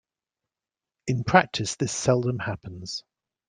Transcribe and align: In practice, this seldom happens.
In 1.05 1.23
practice, 1.23 1.75
this 1.75 1.91
seldom 1.93 2.39
happens. 2.39 3.03